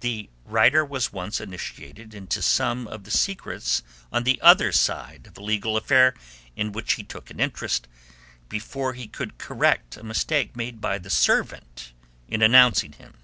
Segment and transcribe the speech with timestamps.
[0.00, 5.38] The writer was once initiated into some of the secrets on the "other side" of
[5.38, 6.14] a legal affair
[6.56, 7.86] in which he took an interest,
[8.48, 11.92] before he could correct a mistake made by the servant
[12.26, 13.18] in announcing him.